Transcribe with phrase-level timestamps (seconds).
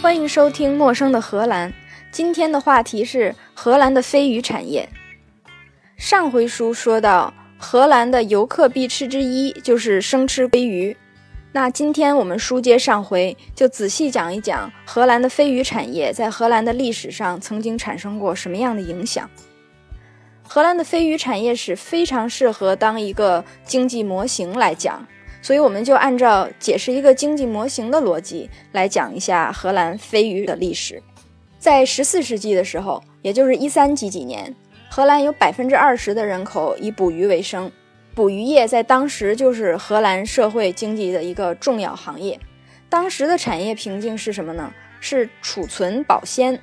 [0.00, 1.72] 欢迎收听《陌生的荷兰》。
[2.12, 4.88] 今天的话题是荷兰的飞鱼产业。
[5.96, 10.96] 上回书说到，荷兰的游客必吃之一就是生吃飞鱼。
[11.50, 19.28] 那今天我们书接上回，就仔细讲一讲荷兰的飞鱼产业在荷兰的历史上曾经产生过什么样的影响。
[20.44, 25.04] 荷兰的飞鱼产业史非常适合当一个经济模型来讲。
[25.40, 31.02] 所以我们就按照解释一个经济模型的逻辑来讲一下荷兰飞鱼的历史。
[31.58, 34.54] 在十四世纪的时候，也就是一三几几年，
[34.88, 37.70] 荷兰有百分之二十的人口以捕鱼为生，
[38.14, 42.38] 捕鱼业在当时就是荷兰社会经济的一个重要行业。
[42.88, 44.72] 当时的产业瓶颈是什么呢？
[45.00, 46.58] 是储存保鲜。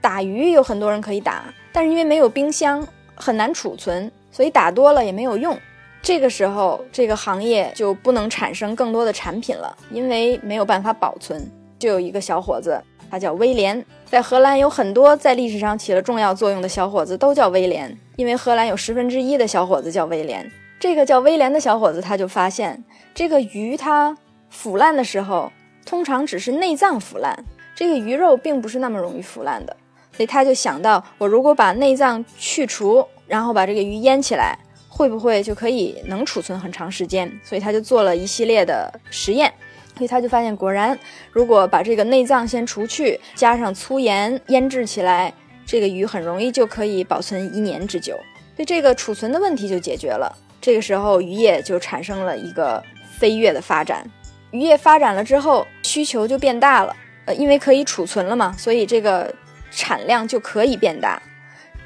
[0.00, 5.58] 打鱼有很多人可以打，但是因为没有冰箱，很难储存，所以打多了也没有用。
[6.00, 11.50] 这个时候，这个行业就不能产生更多的产品了，因为没有办法保存。
[11.78, 20.50] 就有一个小伙子，他叫威廉，在荷兰有很多在历史上起了重要作用的小伙子都叫威廉，因为荷兰有十分之一的小伙子叫威廉。
[20.80, 22.82] 这个叫威廉的小伙子，他就发现
[23.14, 24.16] 这个鱼它
[24.48, 25.52] 腐烂的时候，
[25.84, 29.76] 通常只是内脏腐烂，这个鱼肉并不是那么容易腐烂的，
[30.12, 34.58] 所以他就想到，我如果把内脏去除，然后把这个鱼腌起来。
[34.98, 37.30] 会不会就可以能储存很长时间？
[37.44, 39.54] 所以他就做了一系列的实验，
[39.96, 40.98] 所以他就发现，果然，
[41.30, 45.32] 如果把这个内脏先除去，加上粗盐腌制起来，
[45.64, 48.18] 这个鱼很容易就可以保存一年之久。
[48.56, 50.36] 对这个储存的问题就解决了。
[50.60, 52.82] 这个时候，渔业就产生了一个
[53.20, 54.04] 飞跃的发展。
[54.50, 56.96] 渔业发展了之后，需求就变大了，
[57.26, 59.32] 呃，因为可以储存了嘛，所以这个
[59.70, 61.22] 产量就可以变大。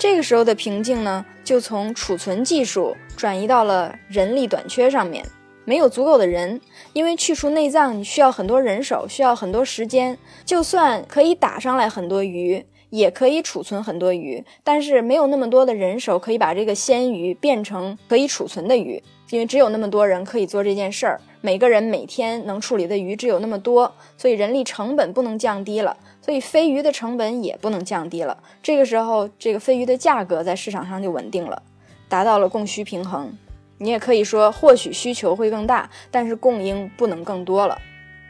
[0.03, 5.25] 这个时候的瓶颈呢，就从储存技术转移到了人力短缺上面，
[5.65, 6.61] 没有足够的人，
[6.93, 10.19] 因为去除内脏你需要很多人手，需要很多时间。
[10.45, 25.97] 就算可以打上来很多鱼，也可以储存很多鱼，但是没有那么多的人手可以把这个鲜鱼变成可以储存的鱼，因为只有那么多人可以做这件事儿，每个人每天能处理的鱼只有那么多，所以人力成本不能降低了。
[26.25, 28.39] 所以飞鱼的成本也不能降低了。
[28.63, 31.61] 这个时候，这个飞鱼的价格在市场上就稳定了，
[32.09, 33.37] 达到了供需平衡。
[33.79, 37.77] 你也可以说，或许需求会更大，但是供应不能更多了。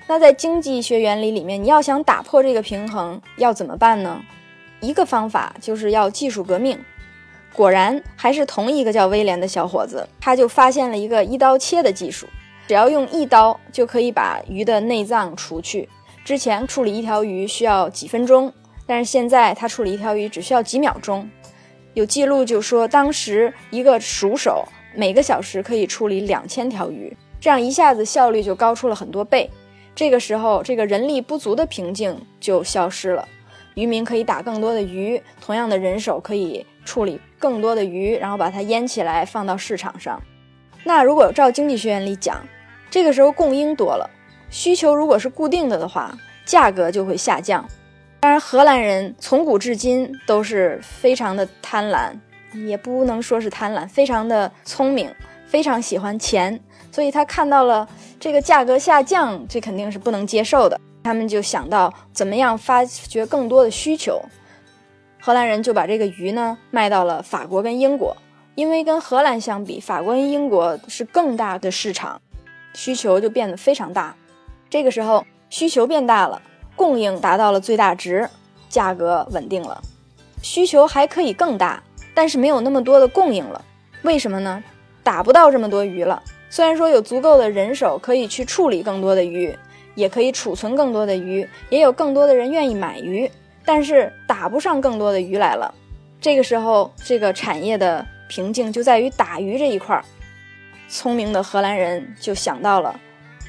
[0.07, 4.23] 那在经济学原理里面，你要想打破这个平衡，要怎么办呢？
[4.81, 6.79] 一个方法就是要技术革命。
[7.53, 12.27] 果然，还是同一个叫威廉的小伙子，他就发现了一个一刀切的技术，
[12.67, 15.87] 只要用一刀就可以把鱼的内脏除去。
[16.25, 18.53] 之前处理一条鱼需要几分钟，
[18.87, 21.29] 但是现在他处理一条鱼只需要几秒钟。
[21.95, 29.51] 有记录就说，当时一个熟手每个小时可以处理两千条鱼，这样一下子效率就高出了很多倍。
[29.95, 33.29] 这个时候，这个人力不足的瓶颈就消失了，
[33.75, 40.23] 渔民可以打更多的鱼，同样的人手可以处理更多的鱼，然后把它腌起来放到市场上。
[40.85, 42.43] 那如果照经济学原理讲，
[42.91, 44.09] 这个时候供应多了。
[44.53, 47.67] 需求如果是固定的的话，价格就会下降。
[48.21, 52.13] 当然，荷兰人从古至今都是非常的贪婪，
[52.67, 55.13] 也不能说是贪婪，非常的聪明，
[55.47, 56.61] 非常喜欢钱。
[56.93, 57.89] 所以他看到了
[58.21, 60.79] 这个价格下降，这肯定是不能接受的。
[61.03, 64.23] 他们就想到怎么样发掘更多的需求。
[65.19, 68.15] 荷兰人就把这个鱼呢卖到了法国跟英国，
[68.55, 72.21] 因为跟荷兰相比，法国跟英国是更大的市场，
[72.75, 74.15] 需求就变得非常大。
[74.73, 76.41] 这个时候需求变大了，
[76.75, 78.27] 供应达到了最大值，
[78.71, 79.83] 价格稳定了。
[80.43, 81.83] 需求还可以更大，
[82.15, 83.63] 但是没有那么多的供应了。
[84.01, 84.65] 为什么呢？
[85.03, 86.23] 打不到这么多鱼了。
[86.49, 89.55] 虽然说有足够的人手可以去处理更多的鱼，
[89.95, 93.31] 也可以储存更多的鱼，也有更多的人愿意买鱼，
[93.67, 95.75] 但是打不上更多的鱼来了。
[96.19, 100.03] 这个时候，这个产业的瓶颈就在于打鱼这一块儿。
[100.89, 102.99] 聪明的荷兰人就想到了。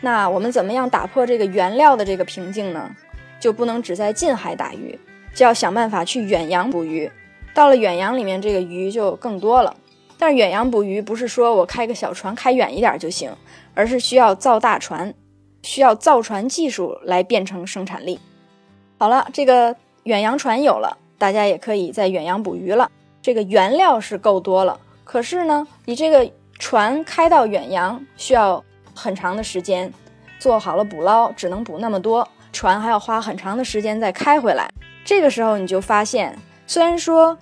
[0.03, 2.93] 那我们怎么样打破这个原料的这个瓶颈呢？
[3.39, 4.99] 就不能只在近海打鱼，
[5.33, 7.09] 就要想办法去远洋捕鱼。
[7.53, 9.73] 到了远洋里面，这个鱼就更多了。
[10.17, 13.31] 但是远洋捕鱼不是说我开个小船开远一点就行，
[13.73, 15.13] 而是需要造大船，
[15.61, 18.19] 需要造船技术来变成生产力。
[18.97, 19.73] 好了，这个
[20.03, 22.91] 远洋船有了，大家也可以在远洋捕鱼了。
[23.21, 26.29] 这个原料是够多了，可是呢，你这个
[26.59, 28.61] 船开到远洋需要。
[28.95, 29.91] 很长的时间，
[30.39, 34.69] 做好了捕捞，只能捕那么多，船还要花很长的时间再开回来。
[35.05, 37.37] 这个时候你就发现，虽然说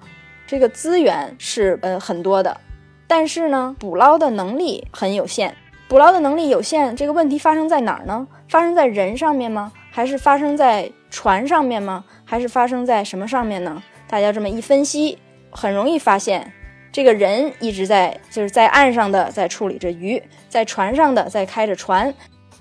[0.47, 2.59] 这个资源是呃很多的，
[3.07, 5.55] 但是呢，捕捞的能力很有限。
[5.87, 8.25] 捕捞的能力有限，这个问题发生在哪儿呢？
[8.47, 9.71] 发生在人上面吗？
[9.91, 12.05] 还是发生在船上面吗？
[12.23, 13.83] 还是发生在什么上面呢？
[14.07, 15.17] 大家这么一分析，
[15.51, 16.53] 很容易发现，
[16.91, 22.13] 这个人一直在就是在岸上的在处理着鱼，在船上的在开着船。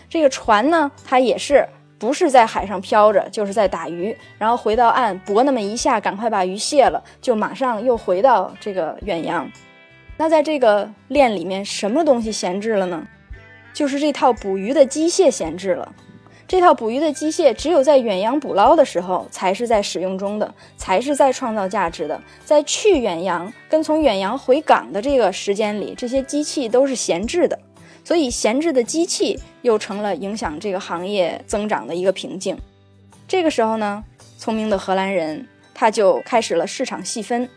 [0.09, 1.69] 这个船呢，它也是
[1.99, 9.50] 不是在海上漂着，就是在打鱼，然后回到岸搏那么一下，赶快把鱼卸了，就马上又回到这个远洋。
[10.17, 13.06] 那在这个链里面，什么东西闲置了呢？
[13.73, 15.93] 就是这套捕鱼的机械闲置了。
[16.50, 22.20] 这套捕鱼的机械只有在远洋捕捞的时候才是在使用中的，才是在创造价值的。
[22.44, 27.56] 在去远洋跟从远洋回港的这个时间里，这些机器都是闲置的。
[28.02, 32.58] 所以，闲置的机器又成了影响这个行业增长的一个瓶颈。
[33.29, 34.02] 这个时候呢，
[34.37, 37.49] 聪明的荷兰人他就开始了市场细分，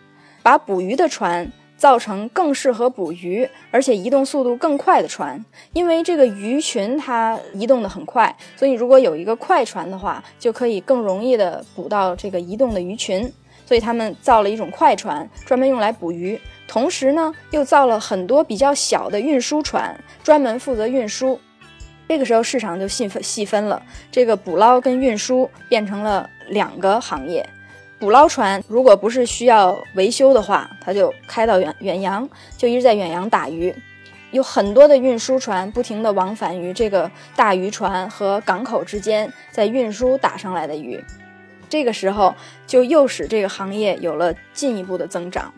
[0.44, 1.52] 把捕鱼的船。
[1.84, 5.44] 造成更适合捕鱼，而且移动速度更快的船，
[5.74, 13.30] 因为这个鱼群它移动的很快，所以如果有一个快船的话，就可以更容易的捕到这个移动的鱼群。
[13.66, 16.40] 所以他们造了一种快船，专门用来捕鱼。
[16.70, 19.94] 同时呢，又造了很多比较小的运输船，
[20.24, 21.38] 专门负责运输。
[22.08, 27.46] 这个时候市场就细分细分了，这个捕捞跟运输变成了两个行业。
[28.00, 33.74] 捕捞船如果不是需要维修的话，它就开到远远洋，就一直在远洋打鱼。
[34.32, 41.02] 有很多的运输船不停地往返于这个大渔船和港口之间，在运输打上来的鱼。
[41.70, 42.36] 这个时候
[42.68, 45.54] 就又使这个行业有了进一步的增长。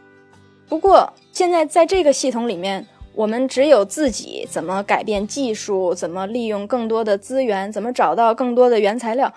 [0.67, 9.33] 不过现在在这个系统里面，我们只有自己怎么改变技术，怎么利用更多的资源，怎么找到更多的原材料。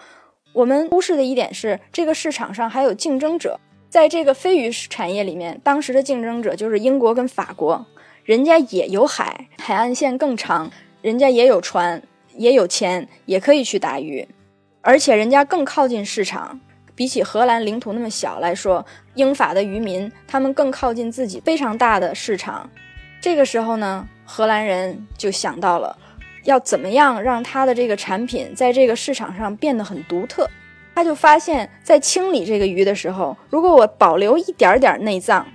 [0.53, 3.61] 我们忽视的一点是，这个市场上还有竞争者。
[3.89, 7.87] 在这个飞鱼产业里面，当时的竞争者就是英国跟法国，
[8.25, 12.03] 人家也有海，海岸线更长，人家也有船，
[12.37, 14.29] 也有钱，也可以去打鱼，
[14.83, 16.61] 而且人家更靠近市场。
[16.95, 18.85] 比起荷兰领土那么小来说，
[19.15, 22.69] 英法的渔民他们更靠近自己非常大的市场。
[23.21, 25.97] 这个时候呢，荷兰人就想到了。
[26.49, 30.49] 要怎么样让他的这个产品在这个市场上变得很独特？
[30.95, 35.47] 他就发现，在清理这个鱼的时候，如果我保留一点点内脏，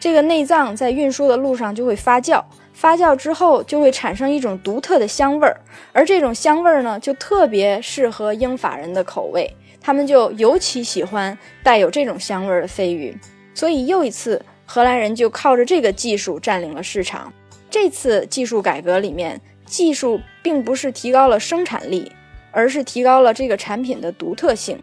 [0.00, 2.42] 这个内脏在运输的路上就会发酵，
[2.72, 5.56] 发酵之后就会产生一种独特的香味儿，
[5.92, 13.16] 而这种香味儿呢，就特别适合英法人的口味，他们就尤其喜欢带有这种香味儿的飞鱼。
[13.54, 17.32] 所以又一次，荷兰人就靠着这个技术占领了市场。
[17.70, 19.40] 这次技术改革里面。
[19.70, 22.10] 技术并不是提高了生产力，
[22.50, 24.82] 而是提高了这个产品的独特性。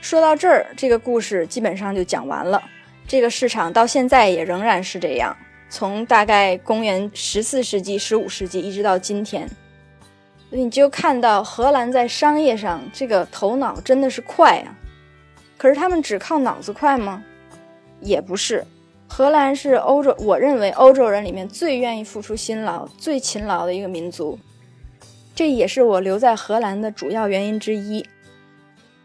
[0.00, 2.62] 说到这儿，这个故事基本上就讲完了。
[3.08, 5.36] 这个市场到现在也仍然是这样，
[5.68, 9.50] 从大概公元十四世纪、十五世纪一直到今天，
[10.50, 14.78] 你就看到荷兰在商业上这个头脑真的是快啊。
[15.56, 17.24] 可是他们只靠脑子快吗？
[18.00, 18.64] 也不是。
[19.08, 24.38] 荷兰是欧洲，我认为欧洲人里面最愿意付出辛劳、最勤劳的一个民族，
[25.34, 28.06] 这也是我留在荷兰的主要原因之一。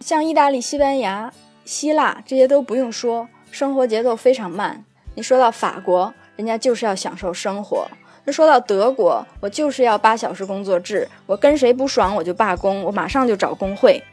[0.01, 1.33] 像意大利、西班牙、
[1.65, 4.83] 希腊这些都不用说，生活节奏非常慢。
[5.15, 7.88] 你说到法国，人家就是要享受生活；
[8.25, 14.04] 那说到德国，我就是要八小时工作制，我跟谁不爽我就罢工，我马上就找工会。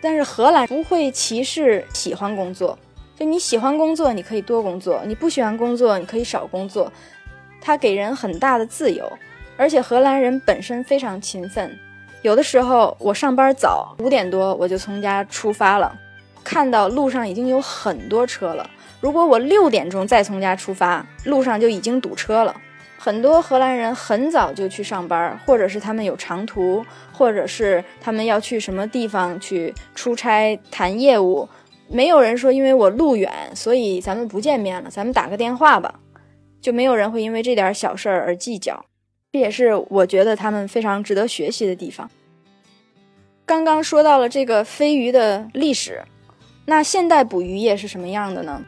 [0.00, 2.78] 但是荷兰不会歧视喜欢工作。
[3.18, 6.92] 就你喜欢工作，你可以多工作；你不喜欢工作，你可以少工作。
[7.60, 9.10] 它给人很大的自由，
[9.56, 11.76] 而且荷兰人本身非常勤奋。
[12.22, 15.98] 有的时候我上班早，五点多我就从家出发了，
[16.44, 18.70] 看到路上已经有很多车了。
[19.00, 22.54] 如果我六点钟再从家出发，路上就已经堵车了。
[22.96, 31.48] 很多荷兰人很早就去上班，或者是他们有长途，或者是他们要去什么地方去出差谈业务。
[31.90, 36.00] 没有人说，因为我路远，所以咱们不见面了，咱们打个电话吧。
[36.60, 38.84] 就没有人会因为这点小事儿而计较，
[39.32, 42.10] 这也是我觉得他们非常值得学习的地方。
[43.46, 46.02] 刚刚说到了这个飞鱼的历史，
[46.66, 48.62] 那现代捕鱼业是什么样的呢？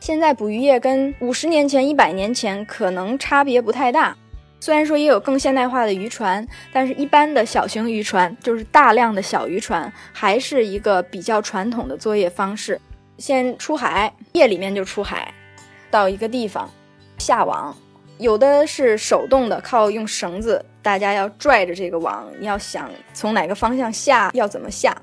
[0.00, 4.16] 现在捕鱼业跟五十年前、一百年前可能差别不太大。
[4.62, 12.80] 虽然说也有更现代化的渔船，但是一般的小型渔船，就是大量的小渔船，还是一个比较传统的作业方式。
[13.18, 15.34] 先出海，夜里面就出海，
[15.90, 16.70] 到一个地方
[17.18, 17.76] 下网，
[18.18, 24.96] 有的是手动的，靠用绳子，大家要拽着这个网，你要想从哪个方向下，要怎么下，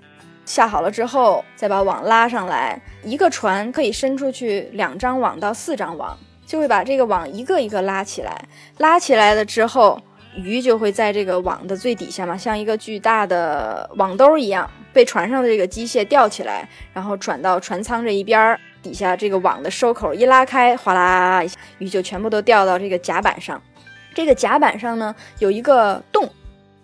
[0.46, 6.18] 下好了之后再把网拉上来，一个船可以伸出去两张网到四张网。
[6.50, 8.44] 就会把这个网一个一个拉起来，
[8.80, 10.02] 拉起来了之后，
[10.36, 23.62] 鱼就会在这个网的最底下嘛，像一个巨大的网兜一样，被船上的这个机械吊起来，然后转到船舱这一边儿，底下这个网的收口一拉开，哗啦一下，鱼就全部都掉到这个甲板上。
[24.16, 26.28] 这个甲板上呢有一个洞，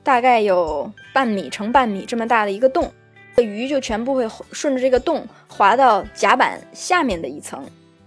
[0.04, 2.94] 大概有半米乘半米这么大的一个洞，
[3.38, 7.66] 鱼就全部会顺着这个洞滑到甲板下面的一层。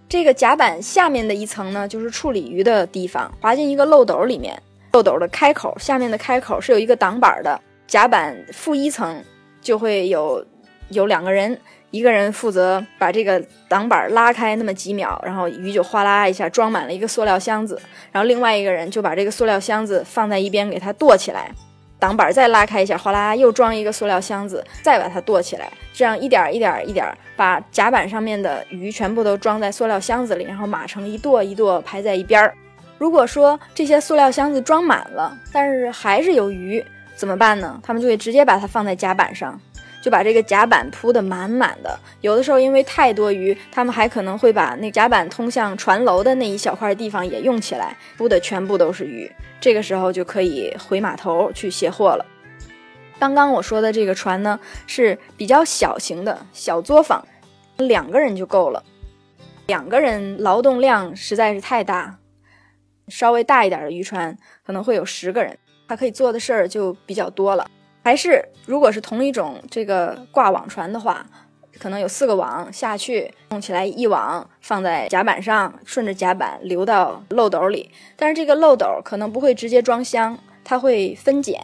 [0.08, 4.60] 这个甲板下面的一层呢，就是处理鱼的地方，滑进一个漏斗里面。
[4.94, 9.22] 漏斗的开口下面的开口是有一个挡板的，甲板负一层
[9.60, 10.42] 就会有
[10.88, 11.60] 有两个人，
[11.90, 17.78] 一个人负责把这个挡板拉开那么几秒，然后鱼就哗啦一下装满了一个塑料箱子，
[18.10, 21.52] 然后另外一个人就把这个塑料箱子放在一边给它垛起来，
[21.98, 32.54] 挡板再拉开一下，哗啦又装一个塑料箱子，再把它垛起来，这样一点一点一点把甲板上面的鱼全部都装在塑料箱子里，然后码成一垛一垛排在一边儿。
[32.98, 36.84] 如果说这些塑料箱子装满了，但是还是有鱼，
[37.16, 37.80] 怎么办呢？
[37.82, 39.60] 他们就会直接把它放在甲板上，
[40.08, 42.00] 就把这个甲板铺得满满的。
[42.22, 49.30] 有的时候因为太多鱼，他们还可能会把那甲板通向船楼的那一小块地方也用起来，铺的全部都是鱼。
[49.60, 52.24] 这个时候就可以回码头去卸货了。
[53.18, 57.22] 刚刚我说的这个船呢，是比较小型的小作坊，
[57.76, 58.82] 两个人就够了。
[59.66, 62.16] 两个人劳动量实在是太大。
[63.08, 64.34] 稍微大一点的渔船
[64.64, 67.70] 可能会有十个人，他可以做的事儿就比较多了。
[68.08, 71.26] 还是如果是同一种这个挂网船的话，
[71.78, 77.90] 可能有四个网下去，弄起来一网放在甲板上，顺着甲板流到漏斗里。
[78.16, 81.60] 但是这个漏斗可能不会直接装箱，它会分拣。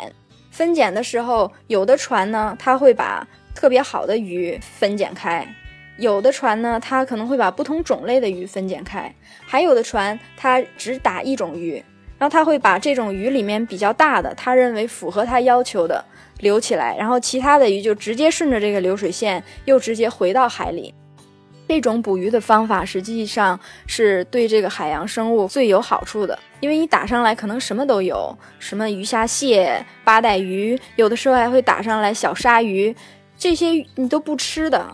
[0.51, 5.49] 分拣的时候，有的船呢，它会把特别好的鱼分拣开。
[5.97, 9.11] 有的船呢，它可能会把不同种类的鱼分拣开；
[9.47, 11.83] 还有的船，它只打一种鱼，
[12.19, 16.05] 然后它会把这种鱼里面比较大的，他认为符合它要求的
[16.41, 20.93] 留起来，然后其他的鱼就直接顺着这个流水线又直接回到海里。
[21.67, 32.95] 这种捕鱼的方法实际上是对这个海洋生物最有好处的，因为你打上来可能什么都有，什么鱼虾蟹、八带鱼，有的时候还会打上来小鲨鱼，
[33.39, 34.85] 这些你都不吃的。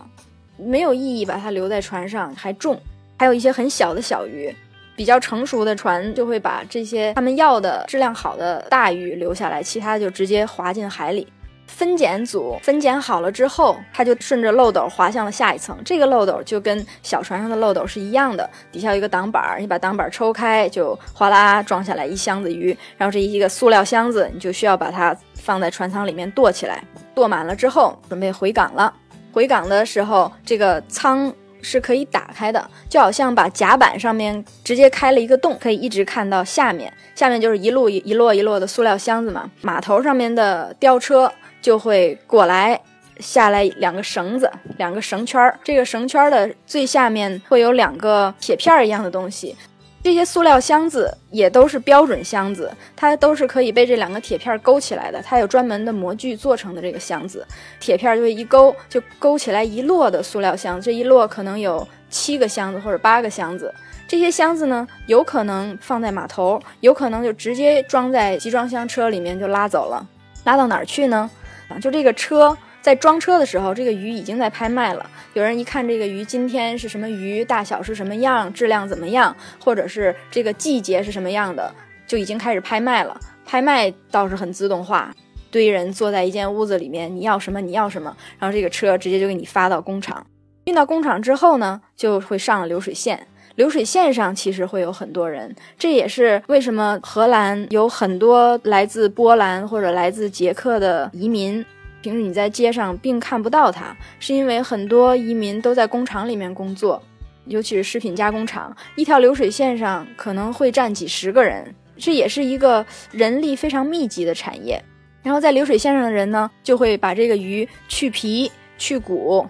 [0.57, 2.79] 没有意义把它留在船上，还重，
[3.17, 4.55] 还有一些很小的小鱼。
[5.01, 11.27] 比较成熟的船就会把这些他们要的质量好的大鱼留下来，其他就直接滑进海里。
[11.65, 15.75] 分拣组分拣好了之后，它就顺着漏斗滑向了下一层。
[15.83, 22.77] 这个漏斗就跟小船上的漏斗是一样的，底下有一个挡板，你把挡板抽开，就哗啦装下来一箱子鱼。
[22.95, 26.83] 然后这一个塑料箱子，你就需要把它放在船舱里面垛起来，
[27.15, 28.93] 垛满了之后，准备回港了。
[29.31, 36.91] 回港的时候，这个舱是可以打开的，就好像把甲板上面直接开了一个洞，可以一直看到下面。
[37.15, 39.49] 下面就是一路一摞一摞的塑料箱子嘛。
[39.61, 42.79] 码头上面的吊车就会过来，
[43.19, 45.59] 下来两个绳子，两个绳圈儿。
[45.63, 49.55] 这个绳圈的最下面会有两个铁片一样的东西。
[50.03, 55.21] 这些塑料箱子也都是标准箱子，它都是可以被这两个铁片勾起来的。
[55.21, 57.45] 它有专门的模具做成的这个箱子，
[57.79, 63.71] 铁片就会一勾就勾起来一摞的塑料箱，这一摞可能有七个箱子或者八个箱子。
[64.07, 70.05] 这些箱子呢，有可能放在码头，有可能就直接装在集装箱车里面就拉走了。
[70.45, 71.29] 拉到哪儿去呢？
[71.69, 72.57] 啊，就这个车。
[72.81, 75.07] 在装车的时候，这个鱼已经在拍卖了。
[75.33, 81.71] 有人一看这个鱼今天是什么鱼，大小是什么样，质量怎么样，或者是这个季节是什么样的，
[82.07, 83.15] 就已经开始拍卖了。
[83.45, 85.13] 拍卖倒是很自动化，
[85.51, 90.25] 堆人坐在一间屋子里面，你要什么你要什么，然后这个车直接就给你发到工厂。
[90.65, 93.27] 运到工厂之后呢，就会上了流水线。
[93.55, 101.63] 流水线上其实会有很多人，这也是为什么荷兰有很多来自波兰或者来自捷克的移民。
[102.01, 107.01] 平时你在街上并看不到它，是因为很多移民都在工厂里面工作，
[107.45, 114.83] 尤其是食品加工厂，一条流水线上可能会站几十个人，这也是一个人力非常密集的产业。
[115.21, 119.47] 然后在流水线上的人呢，就会把这个鱼去皮去骨。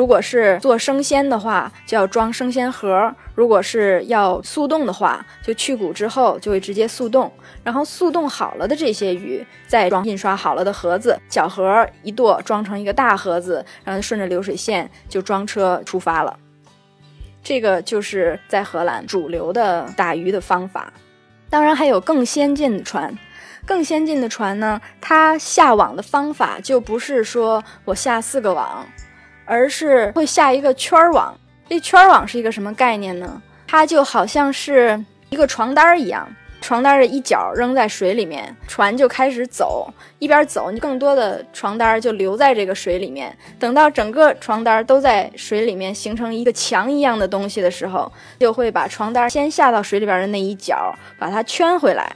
[0.00, 7.30] 如果是做生鲜的话，就要装生鲜盒；如果是要速冻的话，就去骨之后就会直接速冻。
[7.62, 16.34] 然后速冻好了的这些鱼，再装印刷好了的盒子，小盒一垛装成一个大盒子，然后顺着流水线就装车出发了。
[17.42, 20.90] 这个就是在荷兰主流的打鱼的方法。
[21.50, 23.14] 当然还有更先进的船，
[23.66, 28.86] 更先进的船呢，它下网的方法就不是说我下四个网。
[29.50, 31.36] 而是会下一个圈网，
[31.68, 33.42] 这圈网是一个什么概念呢？
[33.66, 36.28] 它就好像是一个床单一样，
[36.60, 43.36] 床单的一角扔在水里面，船就开始走，一边走，你更多的床单就留在这个水里面。
[43.58, 52.14] 等到整个床单都在水里面形成一个墙一样的东西的时候，就会把床单先下到水里边的那一角，把它圈回来，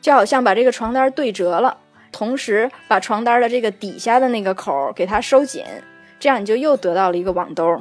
[0.00, 1.76] 就好像把这个床单对折了，
[2.10, 5.62] 同时把床单的这个底下的那个口给它收紧，
[6.22, 7.80] 这样你就又得到了一个网兜。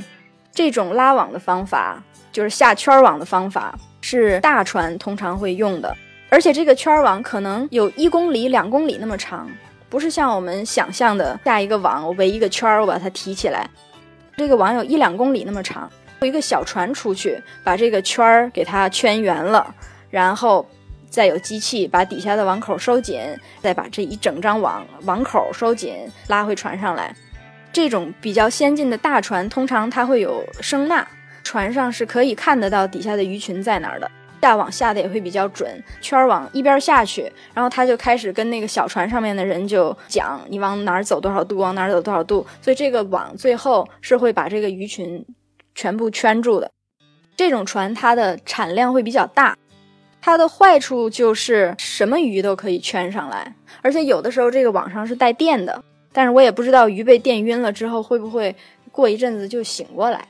[0.51, 3.77] 这种拉网的方法，就是下圈网的方法。
[4.03, 5.95] 是大船通常会用的，
[6.27, 9.47] 而且这个圈网可能有一公里、两公里那么长，
[9.89, 13.69] 不是像我们想象的下一个网，我围一个圈，我把它提起来。
[14.35, 15.87] 这个网有一两公里那么长，
[16.21, 19.71] 有一个小船出去，把这个圈儿给它圈圆了，
[20.09, 20.65] 然后
[21.11, 23.21] 再有机器把底下的网口收紧，
[23.61, 25.93] 再把这一整张网网口收紧，
[26.27, 27.15] 拉回船上来。
[27.73, 31.07] 这种比较先进的大船，通常它会有声呐。
[31.43, 34.09] 船上是可以看得到底下的鱼群在哪儿的，
[34.41, 35.83] 下网下的也会比较准。
[35.99, 42.45] 圈网一边下去，然后他就开始跟那个小船上面的人就讲，你往哪儿走多少度，往哪儿走多少度。
[42.61, 45.25] 所以这个网最后是会把这个鱼群
[45.73, 46.71] 全部圈住的。
[47.35, 49.57] 这种船它的产量会比较大，
[50.21, 58.55] 它的坏处就是什么鱼都可以圈上来，而且有的时候这个网上是带电的，但是我也不知道鱼被电晕了之后会不会
[58.91, 60.25] 过一阵子就醒过来。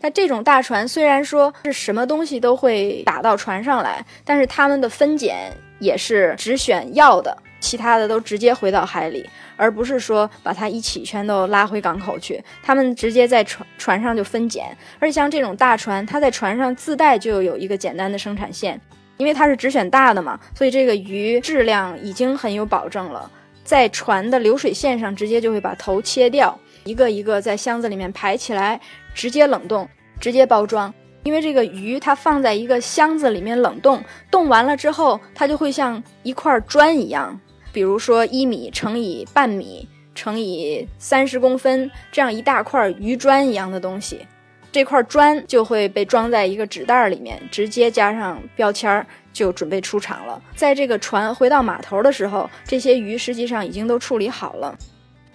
[0.00, 9.26] 那这种大船虽然说是什么东西都会打到船上来，但是他们的分拣也是只选要的，其他的都直接回到海里，
[9.56, 12.42] 而不是说把它一起全都拉回港口去。
[12.62, 18.78] 他们直接在船船上就分拣，而且像这种大船，它在船上自带就有一个简单的生产线，
[19.16, 23.30] 因为它是只选大的嘛，所以这个鱼质量已经很有保证了。
[23.64, 28.80] 在船的流水线上直接就会把头切掉，一个一个在箱子里面排起来。
[29.14, 29.88] 直接冷冻，
[30.20, 30.92] 直接包装，
[31.22, 37.40] 因为这个鱼它放在一个箱子里面冷冻，冻完了之后，它就会像一块砖一样，
[37.72, 44.26] 比如说一米乘以半米乘以三十公分这样一大块鱼砖一样的东西，
[44.74, 50.42] 这块砖就会被装在一个纸袋里面，直接加上标签儿，就准备出厂了。
[50.56, 54.76] 在这个船回到码头的时候，这些鱼实际上已经都处理好了，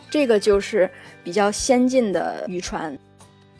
[0.09, 0.91] 这个就是
[1.23, 2.99] 比较先进的渔船。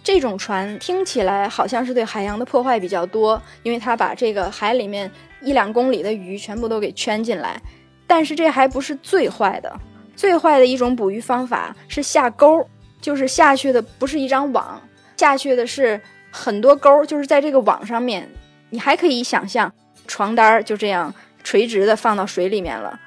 [0.03, 7.57] 这种船听起来好像是对海洋的破坏比较多，因为它把这个海里面一两公里的鱼全部都给圈进来。
[8.05, 9.73] 但是这还不是最坏的，
[10.13, 12.67] 最坏的一种捕鱼方法是下钩，
[12.99, 14.81] 就是下去的不是一张网，
[15.19, 15.99] 下去的是
[16.31, 18.29] 很多钩，就是在这个网上面，
[18.69, 19.69] 你还可以想象
[20.07, 22.97] 床单就这样垂直的放到水里面了。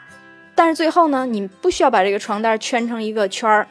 [0.54, 3.66] 但是最后呢，你不需要把这个床单圈成一个圈儿，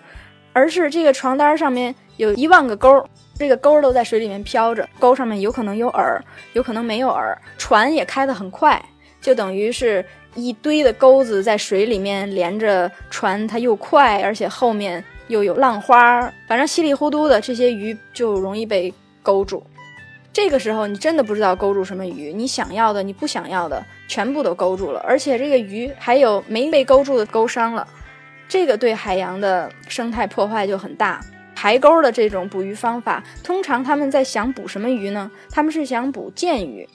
[0.54, 1.94] 而是这个床单上面。
[2.18, 6.20] 有一万个钩，这个钩都在水里面飘着，钩上面有可能有饵，
[6.54, 7.38] 有可能没有饵。
[7.60, 8.84] 船也开得很快，
[9.22, 19.64] 就等于是一堆的钩子在水里面连着船，它又快，而且后面又有浪花，反正稀里糊涂的，这些鱼就容易被勾住。
[20.34, 27.88] 这个时候你真的不知道勾住什么鱼，你想要的、你不想要的，全部都勾住了，而且这个鱼还有没被勾住的勾伤了，
[28.48, 31.20] 这个对海洋的生态破坏就很大。
[31.56, 35.30] 排钩的这种捕鱼方法，通常他们在想捕什么鱼呢？
[35.50, 36.88] 他们是想捕剑鱼，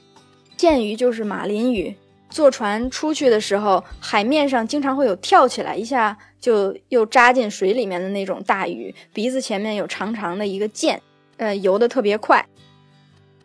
[0.56, 1.96] 剑鱼就是马林鱼。
[2.28, 11.00] 坐船出去的时候，海面上经常会有跳起来一下就又扎进水里面的那种大鱼，鼻子前面有长长的一个剑，
[11.36, 12.44] 呃，游得特别快。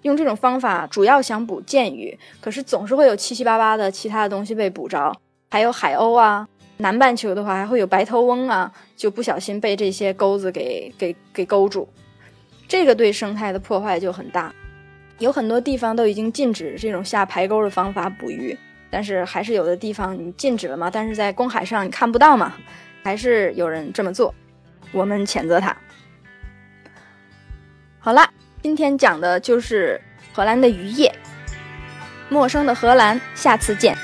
[0.01, 5.15] 用这种方法主要想捕剑鱼，可是总是会有七七八八的其他的东西被捕着，
[5.49, 6.47] 还有海鸥啊。
[6.77, 11.87] 南半球的话，还会有白头翁啊，就不小心被这些钩子给给给勾住，
[12.67, 14.51] 这个对生态的破坏就很大。
[15.19, 18.57] 有很多地方都已经禁止这种下排钩的方法捕鱼，
[18.91, 22.53] 但是还是有的地方你禁止了嘛，但是在公海上你看不到嘛，
[23.03, 24.35] 还是有人这么做，
[24.91, 25.75] 我们谴责他。
[27.99, 28.29] 好啦，
[28.61, 29.99] 今天讲的就是
[30.33, 31.13] 荷兰的渔业，
[32.29, 33.95] 陌生的荷兰，下次见。